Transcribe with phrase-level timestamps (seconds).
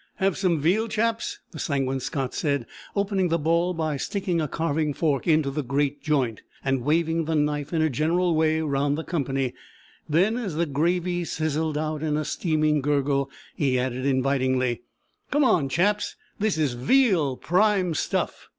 [0.15, 2.65] "Have some veal, chaps?" the Sanguine Scot said,
[2.95, 7.35] opening the ball by sticking a carving fork into the great joint, and waving the
[7.35, 9.53] knife in a general way round the company;
[10.09, 14.81] then as the gravy sizzed out in a steaming gurgle he added invitingly:
[15.29, 16.15] "Come on, chaps!
[16.39, 18.47] This is VEAL prime stuff!